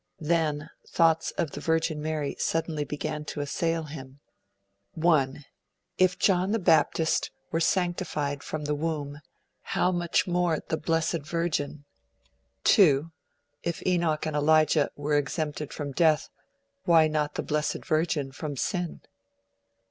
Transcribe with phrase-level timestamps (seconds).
[0.19, 4.19] Then thoughts of the Virgin Mary suddenly began to assail him:
[4.93, 5.45] (1)
[5.99, 9.21] If John the Baptist were sanctified from the womb,
[9.61, 11.83] how much more the B.V.!
[12.63, 13.11] (2)
[13.61, 16.31] If Enoch and Elijah were exempted from death,
[16.85, 17.81] why not the B.V.
[18.31, 19.01] from sin?